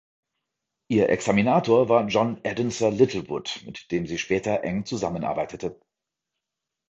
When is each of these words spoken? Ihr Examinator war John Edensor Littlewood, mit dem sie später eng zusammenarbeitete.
Ihr 0.89 1.09
Examinator 1.09 1.87
war 1.87 2.07
John 2.07 2.39
Edensor 2.43 2.89
Littlewood, 2.89 3.61
mit 3.67 3.91
dem 3.91 4.07
sie 4.07 4.17
später 4.17 4.63
eng 4.63 4.83
zusammenarbeitete. 4.83 5.79